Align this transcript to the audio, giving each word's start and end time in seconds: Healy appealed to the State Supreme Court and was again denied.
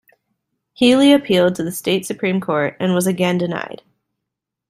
Healy 0.73 1.13
appealed 1.13 1.53
to 1.53 1.63
the 1.63 1.71
State 1.71 2.07
Supreme 2.07 2.41
Court 2.41 2.75
and 2.79 2.95
was 2.95 3.05
again 3.05 3.37
denied. 3.37 3.83